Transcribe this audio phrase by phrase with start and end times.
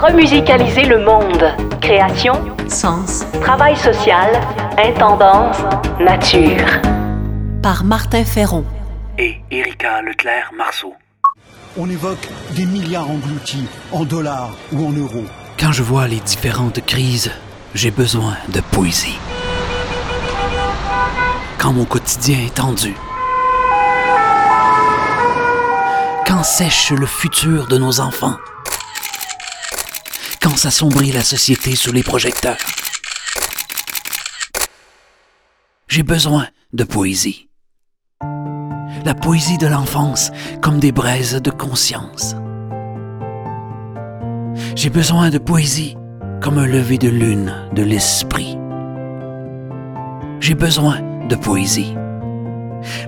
[0.00, 1.44] Remusicaliser le monde.
[1.82, 2.32] Création,
[2.68, 4.30] sens, travail social,
[4.78, 5.58] intendance,
[6.00, 6.66] nature.
[7.62, 8.64] Par Martin Ferron.
[9.18, 10.94] et Erika Leclerc-Marceau.
[11.76, 15.26] On évoque des milliards engloutis en dollars ou en euros.
[15.58, 17.30] Quand je vois les différentes crises,
[17.74, 19.18] j'ai besoin de poésie.
[21.58, 22.94] Quand mon quotidien est tendu.
[26.26, 28.36] Quand sèche le futur de nos enfants.
[30.50, 32.56] Quand s'assombrit la société sous les projecteurs.
[35.86, 37.48] J'ai besoin de poésie.
[39.04, 42.34] La poésie de l'enfance comme des braises de conscience.
[44.74, 45.96] J'ai besoin de poésie
[46.42, 48.58] comme un lever de lune de l'esprit.
[50.40, 51.94] J'ai besoin de poésie.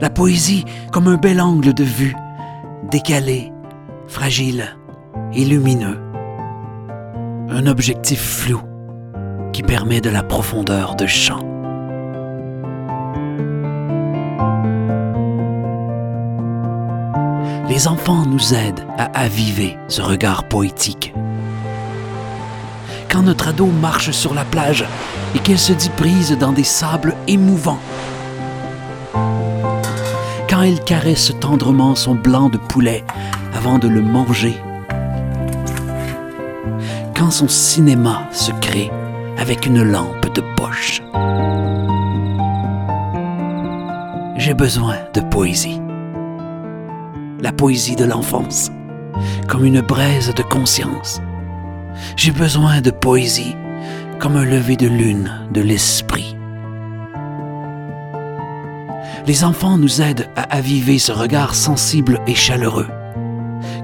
[0.01, 2.15] La poésie comme un bel angle de vue,
[2.89, 3.53] décalé,
[4.07, 4.77] fragile
[5.35, 6.12] et lumineux.
[7.55, 8.61] Un objectif flou
[9.53, 11.41] qui permet de la profondeur de champ.
[17.69, 21.13] Les enfants nous aident à aviver ce regard poétique
[23.11, 24.87] quand notre ado marche sur la plage
[25.35, 27.81] et qu'elle se dit prise dans des sables émouvants.
[30.49, 33.05] Quand elle caresse tendrement son blanc de poulet
[33.53, 34.55] avant de le manger.
[37.31, 38.91] Son cinéma se crée
[39.39, 41.03] avec une lampe de poche.
[44.37, 45.81] J'ai besoin de poésie.
[47.41, 48.71] La poésie de l'enfance,
[49.49, 51.23] comme une braise de conscience
[52.17, 53.57] j'ai besoin de poésie,
[54.19, 56.37] comme un lever de lune de l'esprit.
[59.27, 62.89] Les enfants nous aident à aviver ce regard sensible et chaleureux.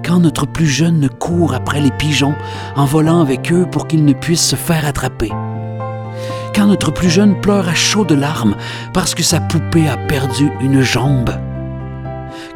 [0.09, 2.35] Quand notre plus jeune court après les pigeons
[2.75, 5.31] en volant avec eux pour qu'ils ne puissent se faire attraper.
[6.55, 8.57] Quand notre plus jeune pleure à chaudes larmes
[8.93, 11.31] parce que sa poupée a perdu une jambe.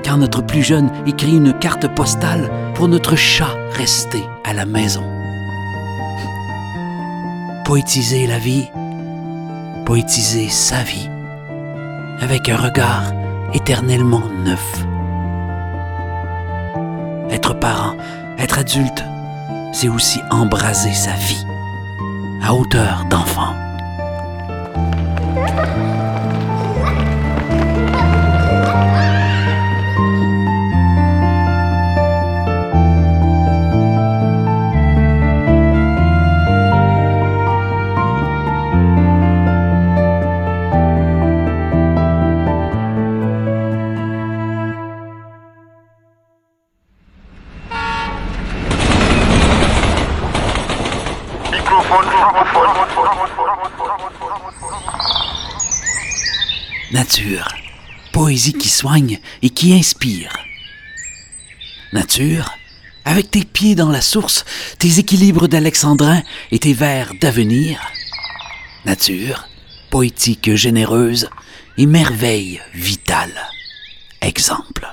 [0.04, 5.04] Quand notre plus jeune écrit une carte postale pour notre chat resté à la maison
[7.64, 8.70] poétiser la vie,
[9.86, 11.08] poétiser sa vie,
[12.20, 13.12] avec un regard
[13.54, 14.84] éternellement neuf.
[17.32, 17.96] Être parent,
[18.38, 19.02] être adulte,
[19.72, 21.46] c'est aussi embraser sa vie,
[22.42, 23.61] à hauteur d'enfant.
[59.42, 60.32] Et qui inspire.
[61.92, 62.52] Nature,
[63.04, 64.44] avec tes pieds dans la source,
[64.78, 67.80] tes équilibres d'alexandrin et tes vers d'avenir.
[68.84, 69.48] Nature,
[69.90, 71.28] poétique généreuse
[71.78, 73.32] et merveille vitale.
[74.20, 74.86] Exemple.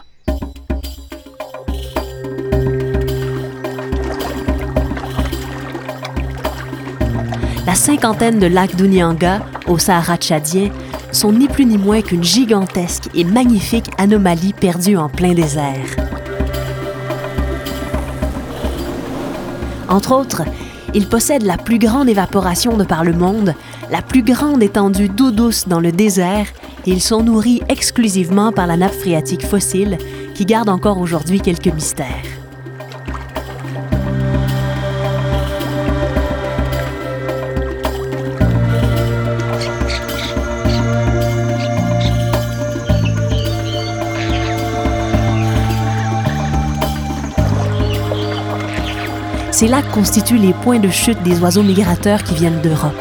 [7.66, 10.72] La cinquantaine de lacs d'Unyanga, au Sahara tchadien,
[11.20, 15.98] sont ni plus ni moins qu'une gigantesque et magnifique anomalie perdue en plein désert.
[19.90, 20.44] Entre autres,
[20.94, 23.54] ils possèdent la plus grande évaporation de par le monde,
[23.92, 26.48] la plus grande étendue d'eau douce dans le désert,
[26.86, 29.98] et ils sont nourris exclusivement par la nappe phréatique fossile
[30.36, 32.39] qui garde encore aujourd'hui quelques mystères.
[49.60, 52.96] Ces lacs constituent les points de chute des oiseaux migrateurs qui viennent d'Europe.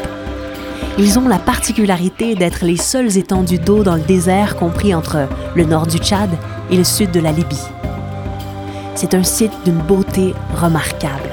[0.97, 5.63] Ils ont la particularité d'être les seules étendues d'eau dans le désert compris entre le
[5.63, 6.29] nord du Tchad
[6.69, 7.63] et le sud de la Libye.
[8.93, 11.29] C'est un site d'une beauté remarquable.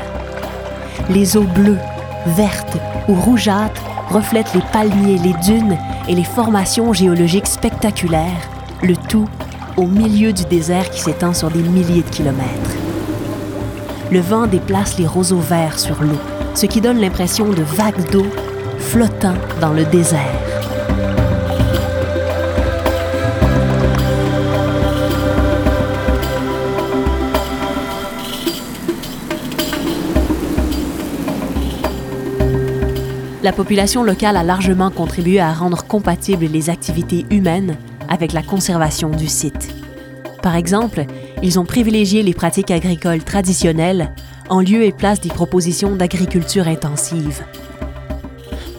[1.10, 1.80] Les eaux bleues,
[2.26, 2.76] vertes
[3.08, 5.76] ou rougeâtres reflètent les palmiers, les dunes
[6.06, 8.48] et les formations géologiques spectaculaires,
[8.80, 9.28] le tout
[9.76, 12.85] au milieu du désert qui s'étend sur des milliers de kilomètres.
[14.12, 16.18] Le vent déplace les roseaux verts sur l'eau,
[16.54, 18.26] ce qui donne l'impression de vagues d'eau
[18.78, 20.20] flottant dans le désert.
[33.42, 37.76] La population locale a largement contribué à rendre compatibles les activités humaines
[38.08, 39.74] avec la conservation du site.
[40.42, 41.06] Par exemple,
[41.42, 44.12] ils ont privilégié les pratiques agricoles traditionnelles
[44.48, 47.44] en lieu et place des propositions d'agriculture intensive.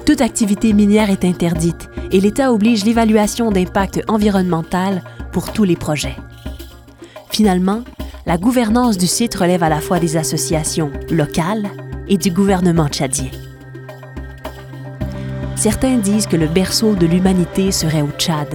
[0.05, 5.01] Toute activité minière est interdite et l'État oblige l'évaluation d'impact environnemental
[5.31, 6.15] pour tous les projets.
[7.29, 7.81] Finalement,
[8.25, 11.69] la gouvernance du site relève à la fois des associations locales
[12.07, 13.29] et du gouvernement tchadien.
[15.55, 18.47] Certains disent que le berceau de l'humanité serait au Tchad.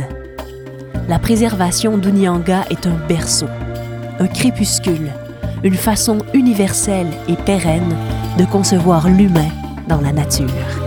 [1.08, 3.48] La préservation d'Unianga est un berceau,
[4.22, 5.10] un crépuscule,
[5.64, 7.96] une façon universelle et pérenne
[8.38, 9.48] de concevoir l'humain
[9.88, 10.81] dans la nature.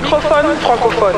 [0.00, 1.16] Microphone francophone.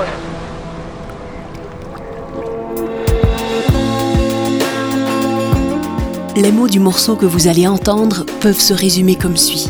[6.34, 9.68] Les mots du morceau que vous allez entendre peuvent se résumer comme suit.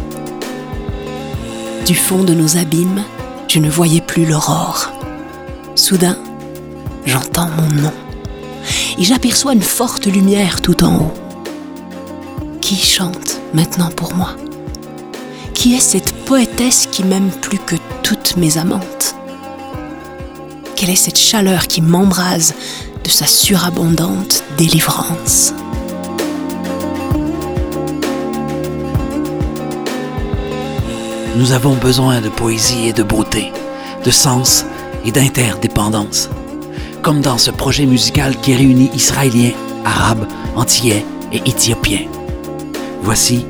[1.87, 3.03] Du fond de nos abîmes,
[3.49, 4.93] je ne voyais plus l'aurore.
[5.75, 6.17] Soudain,
[7.05, 7.93] j'entends mon nom
[8.97, 11.15] et j'aperçois une forte lumière tout en haut.
[12.61, 14.37] Qui chante maintenant pour moi
[15.61, 19.15] Qui est cette poétesse qui m'aime plus que toutes mes amantes
[20.75, 22.55] Quelle est cette chaleur qui m'embrase
[23.05, 25.53] de sa surabondante délivrance
[31.37, 33.53] Nous avons besoin de poésie et de beauté,
[34.03, 34.65] de sens
[35.05, 36.31] et d'interdépendance.
[37.03, 39.53] Comme dans ce projet musical qui réunit Israéliens,
[39.85, 40.27] Arabes,
[40.57, 41.05] Antillais
[41.35, 42.07] et Éthiopiens.
[43.03, 43.45] Voici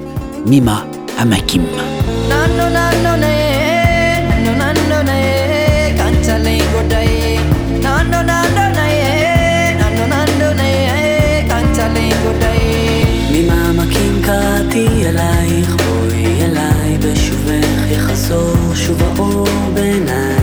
[0.44, 0.84] Mima
[1.20, 1.89] Amakim.
[2.30, 7.34] naannoo naannoo na'ee naannoo naannoo na'ee kan callee godha'ee
[7.84, 12.58] naannoo naannoo na'ee naannoo naannoo na'ee kan callee godha'ee.
[13.32, 20.36] ממעמקים קראתי אלייך, בואי אליי בשובך יחזור שוב האור בעיניי.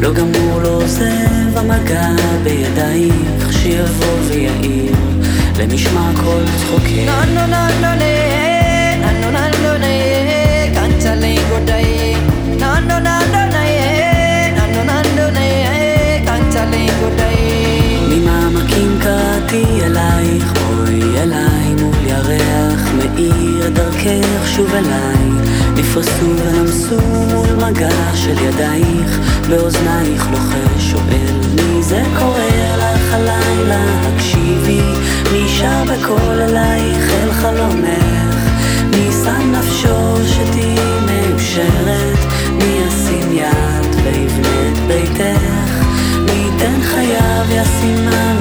[0.00, 2.08] לא גמור לא עוזב המגע
[2.44, 4.96] בידייך, שיבוא ויעיר
[5.58, 7.06] למשמע כל צחוקך.
[7.06, 8.23] נו נו נו נו נו
[19.54, 25.50] קראתי אלייך, בואי אליי מול ירח מאיר דרכך שוב אליי.
[25.76, 29.18] נפרסו ונמסו מול מגע של ידייך,
[29.48, 32.38] באוזנייך לוחש שואל מי זה קורא
[32.78, 34.80] לך הלילה, הקשיבי,
[35.32, 38.50] מי שר בקול אלייך אל חלומך,
[38.90, 42.18] מי שם נפשו שתהיי מאושרת,
[42.52, 45.84] מי ישים יד ויבנה את ביתך,
[46.20, 48.33] מי ייתן חייו ישימה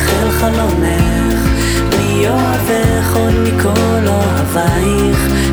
[0.00, 1.48] אלייך אל חלונך,
[1.98, 5.49] מי אוהבך עוד מכל אוהבייך.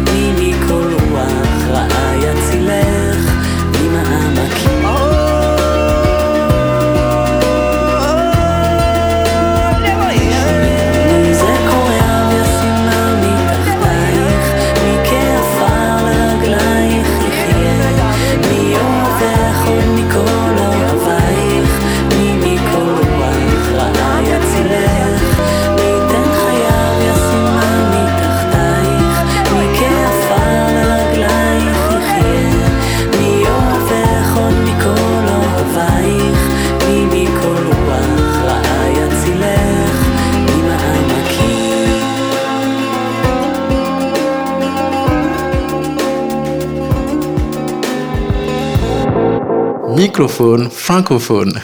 [50.17, 51.61] Microphone francophone.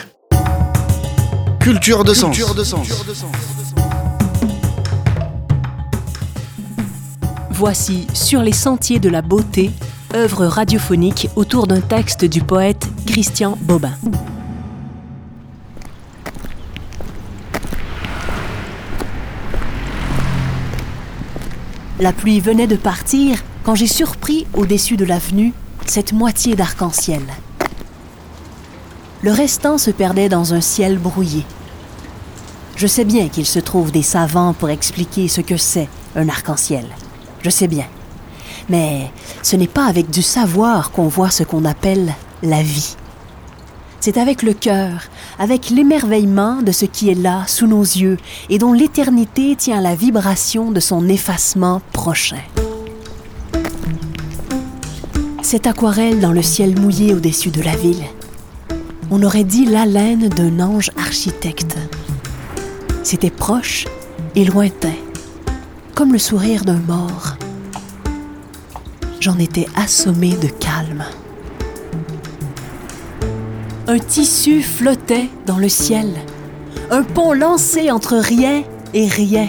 [1.58, 2.38] Culture de sens.
[7.50, 9.72] Voici Sur les sentiers de la beauté,
[10.14, 13.90] œuvre radiophonique autour d'un texte du poète Christian Bobin.
[21.98, 25.52] La pluie venait de partir quand j'ai surpris au-dessus de l'avenue
[25.86, 27.22] cette moitié d'arc-en-ciel.
[29.24, 31.46] Le restant se perdait dans un ciel brouillé.
[32.76, 36.84] Je sais bien qu'il se trouve des savants pour expliquer ce que c'est un arc-en-ciel.
[37.40, 37.86] Je sais bien.
[38.68, 39.10] Mais
[39.42, 42.12] ce n'est pas avec du savoir qu'on voit ce qu'on appelle
[42.42, 42.96] la vie.
[43.98, 45.04] C'est avec le cœur,
[45.38, 48.18] avec l'émerveillement de ce qui est là, sous nos yeux,
[48.50, 52.42] et dont l'éternité tient la vibration de son effacement prochain.
[55.40, 58.04] Cette aquarelle dans le ciel mouillé au-dessus de la ville,
[59.10, 61.76] on aurait dit l'haleine d'un ange architecte.
[63.02, 63.86] C'était proche
[64.34, 64.94] et lointain,
[65.94, 67.36] comme le sourire d'un mort.
[69.20, 71.04] J'en étais assommé de calme.
[73.86, 76.08] Un tissu flottait dans le ciel,
[76.90, 78.62] un pont lancé entre rien
[78.94, 79.48] et rien,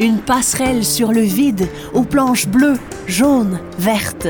[0.00, 4.28] une passerelle sur le vide aux planches bleues, jaunes, vertes.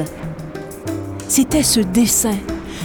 [1.28, 2.36] C'était ce dessin,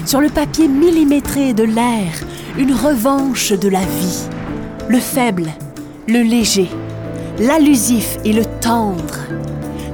[0.10, 2.12] sur le papier millimétré de l'air,
[2.58, 4.24] une revanche de la vie.
[4.88, 5.46] Le faible,
[6.08, 6.68] le léger,
[7.38, 9.20] l'allusif et le tendre.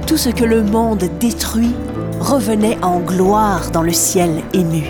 [0.06, 1.74] Tout ce que le monde détruit
[2.18, 4.84] revenait en gloire dans le ciel ému.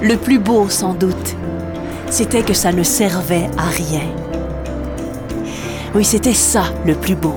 [0.00, 1.34] Le plus beau, sans doute,
[2.08, 4.06] c'était que ça ne servait à rien.
[5.96, 7.34] Oui, c'était ça le plus beau.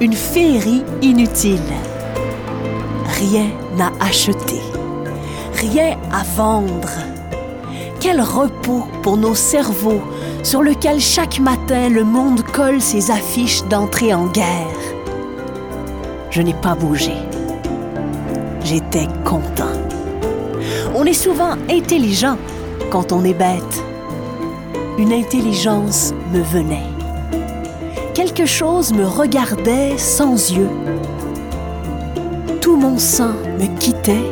[0.00, 1.60] Une féerie inutile.
[3.18, 3.48] Rien
[3.78, 4.62] à acheter,
[5.60, 6.90] rien à vendre.
[8.00, 10.00] Quel repos pour nos cerveaux
[10.42, 14.78] sur lequel chaque matin le monde colle ses affiches d'entrée en guerre.
[16.30, 17.12] Je n'ai pas bougé.
[18.64, 19.76] J'étais content.
[20.94, 22.38] On est souvent intelligent
[22.90, 23.84] quand on est bête.
[24.98, 26.86] Une intelligence me venait.
[28.14, 30.70] Quelque chose me regardait sans yeux.
[32.60, 34.24] Tout mon sang me quittait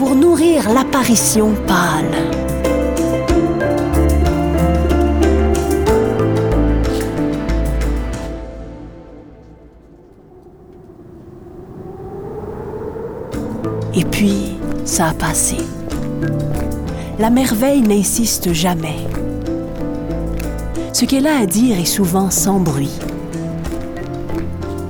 [0.00, 2.06] pour nourrir l'apparition pâle.
[13.94, 15.58] Et puis, ça a passé.
[17.18, 18.96] La merveille n'insiste jamais.
[20.94, 22.98] Ce qu'elle a à dire est souvent sans bruit.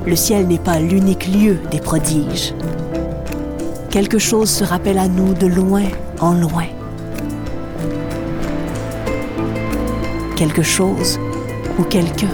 [0.07, 2.55] Le ciel n'est pas l'unique lieu des prodiges.
[3.91, 5.83] Quelque chose se rappelle à nous de loin
[6.21, 6.67] en loin.
[10.37, 11.19] Quelque chose
[11.77, 12.29] ou quelqu'un.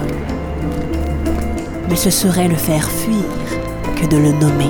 [1.89, 3.25] Mais ce serait le faire fuir
[3.99, 4.69] que de le nommer.